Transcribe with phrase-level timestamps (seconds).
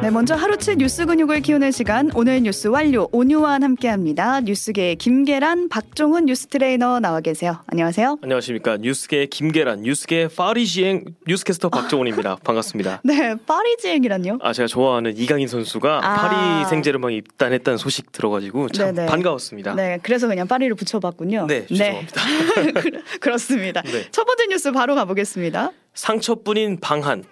[0.00, 4.40] 네, 먼저 하루치 뉴스 근육을 키우는 시간 오늘 뉴스 완료 오뉴완 함께합니다.
[4.40, 7.62] 뉴스계 김계란, 박종훈 뉴스 트레이너 나와 계세요.
[7.66, 8.18] 안녕하세요.
[8.22, 12.36] 안녕하십니까 뉴스계 김계란, 뉴스계 파리지앵 뉴스캐스터 박종훈입니다.
[12.44, 13.00] 반갑습니다.
[13.02, 14.38] 네, 파리지앵이란요?
[14.40, 16.14] 아 제가 좋아하는 이강인 선수가 아.
[16.14, 19.08] 파리 생제르맹에 입단했다는 소식 들어가지고 참 네네.
[19.08, 19.74] 반가웠습니다.
[19.74, 21.46] 네, 그래서 그냥 파리를 붙여봤군요.
[21.48, 22.22] 네, 죄송합니다.
[23.20, 23.82] 그렇습니다.
[23.82, 24.06] 네.
[24.12, 25.72] 첫 번째 뉴스 바로 가보겠습니다.
[25.94, 27.24] 상처뿐인 방한.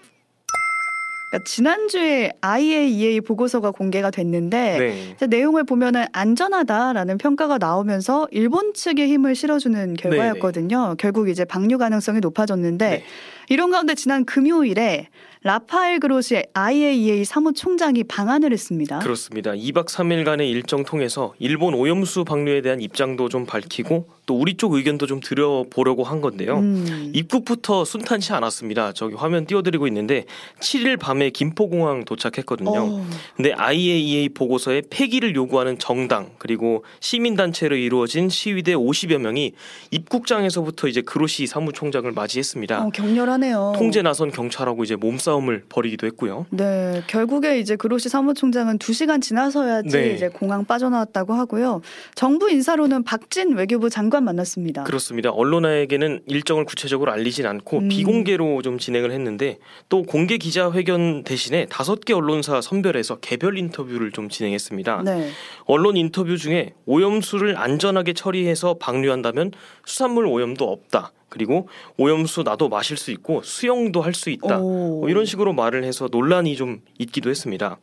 [1.29, 5.27] 그러니까 지난주에 IAEA 보고서가 공개가 됐는데 네.
[5.27, 10.95] 내용을 보면은 안전하다라는 평가가 나오면서 일본 측에 힘을 실어주는 결과였거든요.
[10.98, 13.05] 결국 이제 방류 가능성이 높아졌는데 네.
[13.48, 15.09] 이런 가운데 지난 금요일에
[15.43, 19.01] 라파엘 그로시 IAEA 사무총장이 방한을 했습니다.
[19.01, 19.53] 그렇습니다.
[19.53, 25.07] 2박 3일간의 일정 통해서 일본 오염수 방류에 대한 입장도 좀 밝히고 또 우리 쪽 의견도
[25.07, 26.59] 좀 들여보려고 한 건데요.
[26.59, 27.12] 음.
[27.15, 28.93] 입국부터 순탄치 않았습니다.
[28.93, 30.25] 저기 화면 띄워드리고 있는데
[30.61, 32.70] 7일 밤에 김포공항 도착했거든요.
[32.77, 39.53] 어, 근데 IAEA 보고서에 폐기를 요구하는 정당 그리고 시민단체로 이루어진 시위대 50여 명이
[39.92, 42.84] 입국장에서부터 이제 그로시 사무총장을 맞이했습니다.
[42.84, 43.75] 어, 격렬하네요.
[43.77, 46.47] 통제 나선 경찰하고 이제 몸싸움을 벌이기도 했고요.
[46.50, 50.15] 네, 결국에 이제 그로시 사무총장은 2시간 지나서야지 네.
[50.15, 51.81] 이제 공항 빠져나왔다고 하고요.
[52.17, 54.84] 정부 인사로는 박진 외교부 장관 만났습니다.
[54.84, 55.31] 그렇습니다.
[55.31, 57.89] 언론에게는 일정을 구체적으로 알리진 않고 음.
[57.89, 64.28] 비공개로 좀 진행을 했는데 또 공개 기자회견 대신에 다섯 개 언론사 선별해서 개별 인터뷰를 좀
[64.28, 65.03] 진행했습니다.
[65.05, 65.31] 네.
[65.64, 69.53] 언론 인터뷰 중에 오염수를 안전하게 처리해서 방류한다면
[69.84, 71.12] 수산물 오염도 없다.
[71.37, 74.59] 그리고 오염수 나도 마실 수 있고 수영도 할 수 있다.
[74.59, 75.01] 오.
[75.01, 77.77] 뭐 이런 식으로 말을 해서 논란이 좀 있기도 했습니다.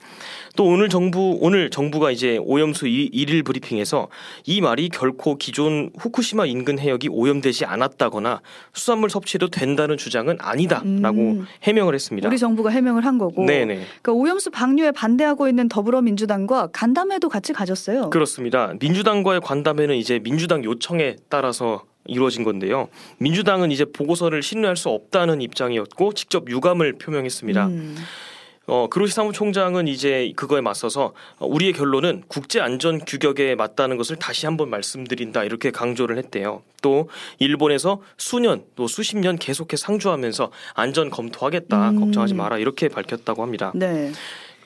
[0.56, 4.08] 또 오늘 정부 오늘 정부가 이제 오염수 일- 일일 브리핑에서
[4.48, 8.42] 이 말이 결코 기존 후쿠시마 인근 해역이 오염되지 않았다거나
[8.74, 11.46] 수산물 섭취도 된다는 주장은 아니다라고 음.
[11.62, 12.28] 해명을 했습니다.
[12.28, 13.46] 우리 정부가 해명을 한 거고.
[13.46, 13.76] 네네.
[14.02, 18.10] 그러니까 오염수 방류에 반대하고 있는 더불어민주당과 간담회도 같이 가졌어요.
[18.10, 18.74] 그렇습니다.
[18.80, 22.90] 민주당과의 관담회는 이제 민주당 요청에 따라서 이루어진 건데요.
[23.18, 27.68] 민주당은 이제 보고서를 신뢰할 수 없다는 입장이었고 직접 유감을 표명했습니다.
[27.68, 27.96] 음.
[28.66, 34.46] 어, 그로시 사무총장은 이제 그거에 맞서서 어, 우리의 결론은 국제 안전 규격에 맞다는 것을 다시
[34.46, 36.62] 한번 말씀드린다 이렇게 강조를 했대요.
[36.82, 37.10] 또
[37.40, 42.00] 일본에서 수년 또 수십 년 계속해 상주하면서 안전 검토하겠다 음.
[42.00, 43.74] 걱정하지 마라 이렇게 밝혔다고 합니다.
[43.76, 44.14] 네.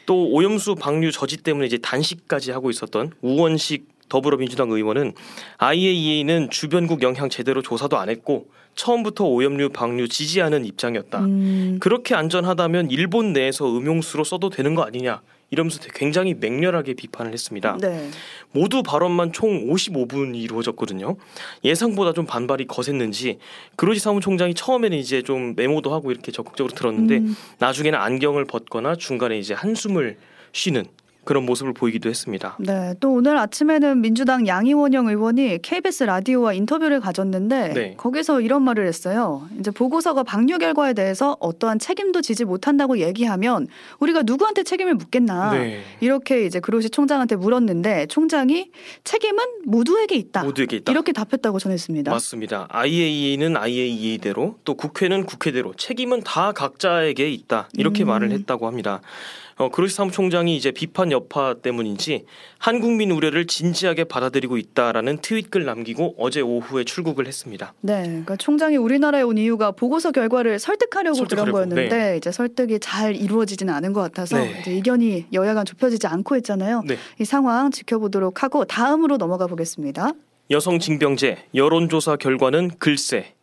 [0.05, 5.13] 또 오염수 방류 저지 때문에 이제 단식까지 하고 있었던 우원식 더불어민주당 의원은
[5.57, 11.19] IAEA는 주변국 영향 제대로 조사도 안 했고 처음부터 오염류 방류 지지하는 입장이었다.
[11.19, 11.77] 음.
[11.81, 17.77] 그렇게 안전하다면 일본 내에서 음용수로 써도 되는 거 아니냐 이러면서 굉장히 맹렬하게 비판을 했습니다.
[17.81, 18.09] 네.
[18.51, 21.15] 모두 발언만 총 55분이 이루어졌거든요.
[21.63, 23.39] 예상보다 좀 반발이 거셌는지
[23.75, 27.35] 그로지 사무총장이 처음에는 이제 좀 메모도 하고 이렇게 적극적으로 들었는데 음.
[27.59, 30.17] 나중에는 안경을 벗거나 중간에 이제 한숨을
[30.51, 30.85] 쉬는
[31.27, 32.55] 그런 모습을 보이기도 했습니다.
[32.57, 32.93] 네.
[33.01, 37.93] 또 오늘 아침에는 민주당 양이원영 의원이 KBS 라디오와 인터뷰를 가졌는데 네.
[37.97, 39.45] 거기서 이런 말을 했어요.
[39.59, 43.67] 이제 보고서가 방류 결과에 대해서 어떠한 책임도 지지 못한다고 얘기하면
[43.99, 45.51] 우리가 누구한테 책임을 묻겠나.
[45.51, 45.81] 네.
[45.99, 48.71] 이렇게 이제 그로시 총장한테 물었는데 총장이
[49.03, 50.45] 책임은 모두에게 있다.
[50.45, 50.93] 모두에게 있다.
[50.93, 52.09] 이렇게 답했다고 전했습니다.
[52.09, 52.67] 맞습니다.
[52.69, 58.07] IAEA는 IAEA대로 또 국회는 국회대로 책임은 다 각자에게 있다 이렇게 음.
[58.07, 59.01] 말을 했다고 합니다.
[59.57, 62.25] 어, 그로시 사무총장이 이제 비판 여파 때문인지
[62.59, 67.73] 한국민 우려를 진지하게 받아들이고 있다라는 트윗글 남기고 어제 오후에 출국을 했습니다.
[67.81, 73.15] 네, 그러니까 총장이 우리나라에 온 이유가 보고서 결과를 설득하려고, 설득하려고, 그런 거였는데 이제 설득이 잘
[73.15, 74.57] 이루어지지는 않은 것 같아서 네.
[74.61, 76.83] 이제 이견이 여야 간 좁혀지지 않고 있잖아요.
[76.85, 76.97] 네.
[77.19, 80.11] 이 상황 지켜보도록 하고 다음으로 넘어가 보겠습니다.
[80.51, 83.33] 여성 징병제 여론조사 결과는 글쎄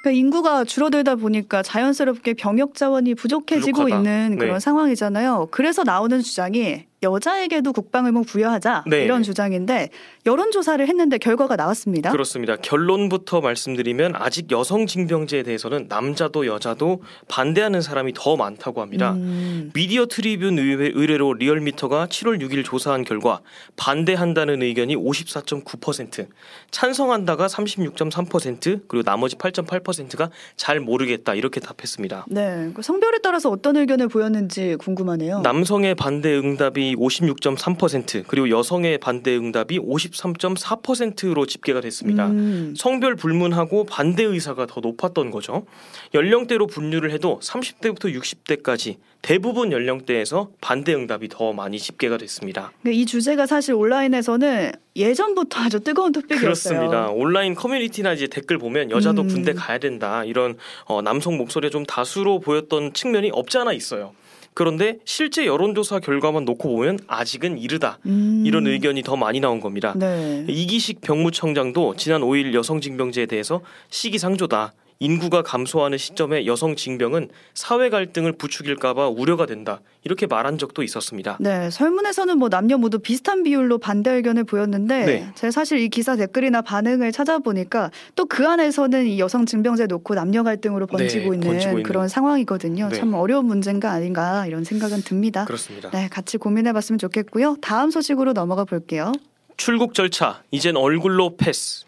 [0.00, 3.96] 그러니까 인구가 줄어들다 보니까 자연스럽게 병역 자원이 부족해지고 부족하다.
[3.96, 4.60] 있는 그런 네.
[4.60, 5.48] 상황이잖아요.
[5.50, 9.04] 그래서 나오는 주장이 여자에게도 국방의무 부여하자 네.
[9.04, 9.88] 이런 주장인데
[10.26, 12.10] 여론조사를 했는데 결과가 나왔습니다.
[12.10, 12.56] 그렇습니다.
[12.56, 19.12] 결론부터 말씀드리면 아직 여성 징병제에 대해서는 남자도 여자도 반대하는 사람이 더 많다고 합니다.
[19.12, 23.40] 음, 미디어 트리뷴 의뢰, 의뢰로 리얼미터가 7월 6일 조사한 결과
[23.76, 26.26] 반대한다는 의견이 54.9%,
[26.70, 32.26] 찬성한다가 36.3%, 그리고 나머지 8.8%가 잘 모르겠다 이렇게 답했습니다.
[32.28, 35.40] 네, 그 성별에 따라서 어떤 의견을 보였는지 궁금하네요.
[35.40, 42.28] 남성의 반대 응답이 응답이 56.3% 그리고 여성의 반대 응답이 53.4%로 집계가 됐습니다.
[42.28, 42.74] 음.
[42.76, 45.66] 성별 불문하고 반대 의사가 더 높았던 거죠.
[46.14, 52.72] 연령대로 분류를 해도 30대부터 60대까지 대부분 연령대에서 반대 응답이 더 많이 집계가 됐습니다.
[52.86, 56.40] 이 주제가 사실 온라인에서는 예전부터 아주 뜨거운 토픽이었어요.
[56.40, 57.10] 그렇습니다.
[57.10, 59.28] 온라인 커뮤니티나 이제 댓글 보면 여자도 음.
[59.28, 64.14] 군대 가야 된다 이런 어, 남성 목소리가 좀 다수로 보였던 측면이 없지 않아 있어요.
[64.54, 68.42] 그런데 실제 여론조사 결과만 놓고 보면 아직은 이르다 음.
[68.44, 69.94] 이런 의견이 더 많이 나온 겁니다.
[69.96, 70.44] 네.
[70.48, 73.60] 이기식 병무청장도 지난 5일 여성징병제에 대해서
[73.90, 74.72] 시기상조다.
[75.02, 79.80] 인구가 감소하는 시점에 여성 징병은 사회 갈등을 부추길까봐 우려가 된다.
[80.04, 81.38] 이렇게 말한 적도 있었습니다.
[81.40, 85.32] 네, 설문에서는 뭐 남녀 모두 비슷한 비율로 반대 의견을 보였는데 네.
[85.34, 90.44] 제가 사실 이 기사 댓글이나 반응을 찾아보니까 또 그 안에서는 이 여성 증병제 놓고 남녀
[90.44, 91.82] 갈등으로 번지고, 네, 있는 번지고 있는.
[91.82, 92.88] 그런 상황이거든요.
[92.90, 92.96] 네.
[92.96, 95.46] 참 어려운 문제인가 아닌가 이런 생각은 듭니다.
[95.46, 95.90] 그렇습니다.
[95.90, 97.56] 네, 같이 고민해봤으면 좋겠고요.
[97.60, 99.12] 다음 소식으로 넘어가 볼게요.
[99.56, 101.84] 출국 절차 이젠 얼굴로 패스.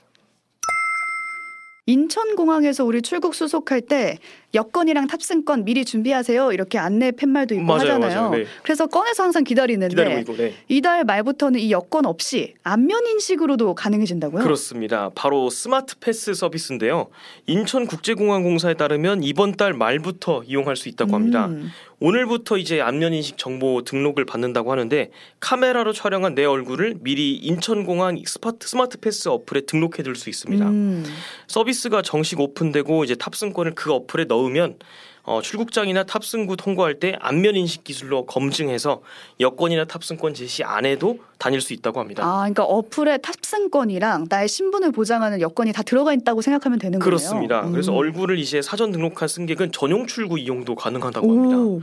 [1.86, 4.18] 인천공항에서 우리 출국 수속할 때
[4.54, 8.20] 여권이랑 탑승권 미리 준비하세요 이렇게 안내 팻말도 있고 맞아요, 하잖아요.
[8.20, 8.30] 맞아요.
[8.30, 8.44] 네.
[8.62, 10.54] 그래서 꺼내서 항상 기다리는데 있고 네.
[10.68, 14.42] 이달 말부터는 이 여권 없이 안면 인식으로도 가능해진다고요?
[14.42, 15.10] 그렇습니다.
[15.14, 17.08] 바로 스마트 패스 서비스인데요.
[17.46, 21.46] 인천국제공항공사에 따르면 이번 달 말부터 이용할 수 있다고 합니다.
[21.46, 21.70] 음.
[22.00, 28.66] 오늘부터 이제 안면 인식 정보 등록을 받는다고 하는데 카메라로 촬영한 내 얼굴을 미리 인천공항 스마트,
[28.66, 30.68] 스마트 패스 어플에 등록해 둘 수 있습니다.
[30.68, 31.04] 음.
[31.46, 34.78] 서비스가 정식 오픈되고 이제 탑승권을 그 어플에 넣 으면
[35.24, 39.02] 어, 출국장이나 탑승구 통과할 때 안면 인식 기술로 검증해서
[39.38, 42.24] 여권이나 탑승권 제시 안 해도 다닐 수 있다고 합니다.
[42.24, 47.04] 아, 그러니까 어플에 탑승권이랑 나의 신분을 보장하는 여건이 다 들어가 있다고 생각하면 되는 거예요.
[47.04, 47.62] 그렇습니다.
[47.62, 47.72] 음.
[47.72, 51.56] 그래서 얼굴을 이제 사전 등록한 승객은 전용 출구 이용도 가능하다고 합니다.
[51.56, 51.82] 오,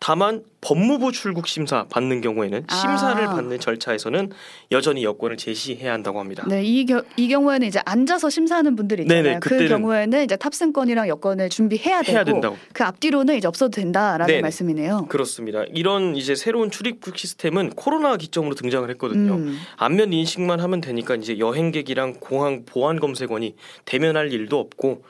[0.00, 2.74] 다만 법무부 출국 심사 받는 경우에는 아.
[2.74, 4.30] 심사를 받는 절차에서는
[4.72, 6.44] 여전히 여권을 제시해야 한다고 합니다.
[6.48, 9.22] 네, 이, 겨, 이 경우에는 이제 앉아서 심사하는 분들이 있잖아요.
[9.22, 12.56] 네네, 그 경우에는 이제 탑승권이랑 여건을 준비해야 되고 해야 된다고.
[12.80, 14.40] 그 앞뒤로는 이제 없어도 된다라는 네네.
[14.40, 15.04] 말씀이네요.
[15.10, 15.64] 그렇습니다.
[15.64, 19.34] 이런 이제 새로운 출입국 시스템은 코로나 기점으로 등장을 했거든요.
[19.34, 19.58] 음.
[19.76, 23.54] 안면 인식만 하면 되니까 이제 여행객이랑 공항 보안 검색원이
[23.84, 25.02] 대면할 일도 없고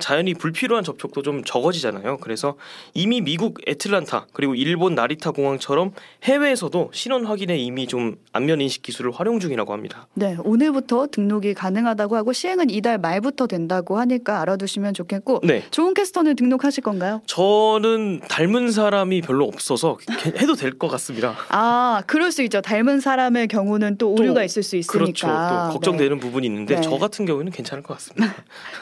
[0.00, 2.18] 자연히 불필요한 접촉도 좀 적어지잖아요.
[2.18, 2.56] 그래서
[2.94, 5.92] 이미 미국 애틀란타 그리고 일본 나리타 공항처럼
[6.24, 10.06] 해외에서도 신원 확인에 이미 좀 안면 인식 기술을 활용 중이라고 합니다.
[10.14, 15.64] 네, 오늘부터 등록이 가능하다고 하고 시행은 이달 말부터 된다고 하니까 알아두시면 좋겠고 네.
[15.70, 17.22] 좋은 캐스터는 등록하실 건가요?
[17.26, 19.98] 저는 닮은 사람이 별로 없어서
[20.40, 21.34] 해도 될 것 같습니다.
[21.48, 22.60] 아, 그럴 수 있죠.
[22.60, 24.92] 닮은 사람의 경우는 또또 오류가 있을 수 있으니까.
[24.92, 25.26] 그렇죠.
[25.26, 26.80] 또 걱정되는 부분이 있는데 네.
[26.82, 28.26] 저 같은 경우에는 괜찮을 것 같습니다.
[28.26, 28.32] 네.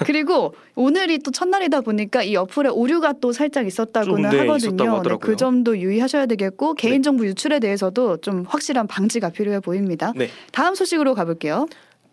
[0.04, 4.96] 그리고 오늘 이 또 첫날이다 보니까 이 어플에 오류가 또 살짝 있었다고는 좀, 네, 하거든요.
[4.96, 5.18] 하더라고요.
[5.18, 10.12] 그 점도 유의하셔야 되겠고 개인정보 유출에 대해서도 좀 확실한 방지가 필요해 보입니다.
[10.16, 10.28] 네.
[10.52, 11.66] 다음 소식으로 가볼게요.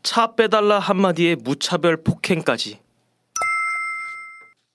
[0.03, 2.79] 차 빼달라 한마디에 무차별 폭행까지.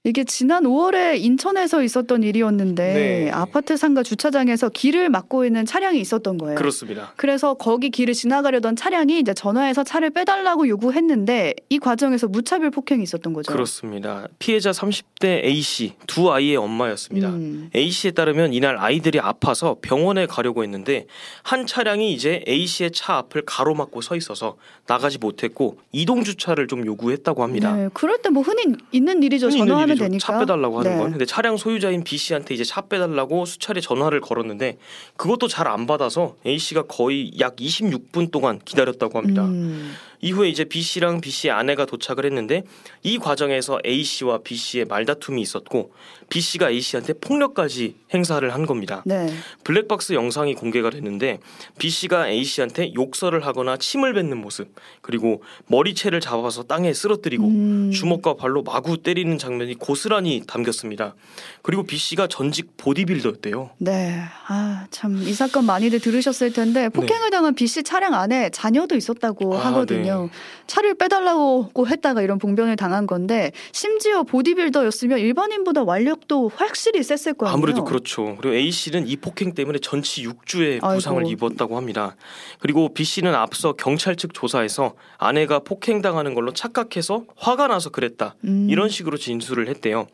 [0.09, 3.31] 이게 지난 5월에 인천에서 있었던 일이었는데 네.
[3.31, 6.55] 아파트 상가 주차장에서 길을 막고 있는 차량이 있었던 거예요.
[6.55, 7.13] 그렇습니다.
[7.17, 13.35] 그래서 거기 길을 지나가려던 차량이 이제 전화해서 차를 빼달라고 요구했는데 이 과정에서 무차별 폭행이 있었던
[13.35, 13.53] 거죠.
[13.53, 14.27] 그렇습니다.
[14.39, 17.29] 피해자 30대 A 씨 두 아이의 엄마였습니다.
[17.29, 17.69] 음.
[17.77, 21.07] A 씨에 따르면 이날 아이들이 아파서 병원에 가려고 했는데
[21.43, 24.57] 한 차량이 이제 A 씨의 차 앞을 가로막고 서 있어서
[24.87, 27.77] 나가지 못했고 이동 주차를 좀 요구했다고 합니다.
[27.77, 29.51] 네, 그럴 때 뭐 흔히 있는 일이죠.
[29.51, 29.98] 전화하면.
[29.99, 30.19] 되니까.
[30.25, 30.99] 차 빼달라고 하는 네.
[30.99, 31.11] 건.
[31.13, 34.79] 근데 차량 소유자인 B 씨한테 이제 차 빼달라고 수차례 전화를 걸었는데
[35.17, 39.45] 그것도 잘 안 받아서 A 씨가 거의 약 26분 동안 기다렸다고 합니다.
[39.45, 39.93] 음.
[40.21, 42.65] 이후에 이제 B 씨랑 B 씨의 아내가 도착을 했는데
[43.03, 45.93] 이 과정에서 A 씨와 B 씨의 말다툼이 있었고
[46.29, 49.03] B 씨가 A 씨한테 폭력까지 행사를 한 겁니다.
[49.07, 49.33] 네.
[49.65, 51.39] 블랙박스 영상이 공개가 됐는데
[51.79, 57.91] B 씨가 A 씨한테 욕설을 하거나 침을 뱉는 모습 그리고 머리채를 잡아서 땅에 쓰러뜨리고 음.
[57.93, 61.15] 주먹과 발로 마구 때리는 장면이 고스란히 담겼습니다.
[61.63, 63.71] 그리고 B 씨가 전직 보디빌더였대요.
[63.79, 64.23] 네.
[64.49, 69.51] 아, 참 이 사건 많이들 들으셨을 텐데 폭행을 당한 B 씨 차량 안에 자녀도 있었다고
[69.51, 69.57] 네.
[69.59, 69.73] 아, 하
[70.09, 70.31] 거든요.
[70.67, 77.55] 차를 빼달라고 했다가 이런 봉변을 당한 건데 심지어 보디빌더였으면 일반인보다 완력도 확실히 셌을 거예요.
[77.55, 78.37] 아무래도 그렇죠.
[78.41, 81.31] 그리고 A 씨는 이 폭행 때문에 전치 6주의 부상을 아이고.
[81.31, 82.17] 입었다고 합니다.
[82.61, 88.35] 그리고 B 씨는 앞서 경찰 측 조사에서 아내가 폭행당하는 걸로 착각해서 화가 나서 그랬다.
[88.45, 88.69] 음.
[88.71, 90.07] 이런 식으로 진술을 했대요.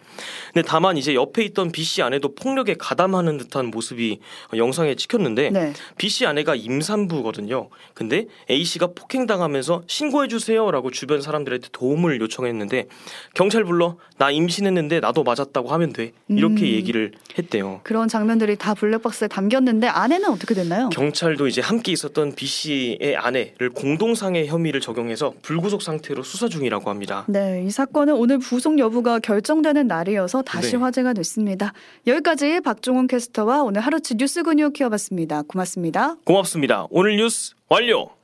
[0.52, 4.20] 근데 다만 이제 옆에 있던 B 씨 아내도 폭력에 가담하는 듯한 모습이
[4.56, 5.72] 영상에 찍혔는데 네.
[5.98, 7.68] B 씨 아내가 임산부거든요.
[7.94, 12.86] 근데 A 씨가 폭행당하면서 신고해 주세요라고 주변 사람들한테 도움을 요청했는데
[13.34, 16.66] 경찰 불러 나 임신했는데 나도 맞았다고 하면 돼 이렇게 음.
[16.66, 17.80] 얘기를 했대요.
[17.82, 20.88] 그런 장면들이 다 블랙박스에 담겼는데 아내는 어떻게 됐나요?
[20.90, 27.24] 경찰도 이제 함께 있었던 B 씨의 아내를 공동상해 혐의를 적용해서 불구속 상태로 수사 중이라고 합니다.
[27.28, 30.76] 네, 이 사건은 오늘 부속 여부가 결정되는 날이어서 다시 네.
[30.78, 31.72] 화제가 됐습니다.
[32.06, 35.42] 여기까지 박종훈 캐스터와 오늘 하루치 뉴스 근육 키워봤습니다.
[35.42, 36.16] 고맙습니다.
[36.24, 36.86] 고맙습니다.
[36.90, 38.23] 오늘 뉴스 완료.